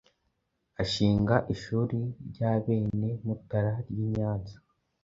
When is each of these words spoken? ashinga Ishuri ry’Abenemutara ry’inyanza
ashinga 0.83 1.35
Ishuri 1.53 1.99
ry’Abenemutara 2.27 3.73
ry’inyanza 3.89 4.57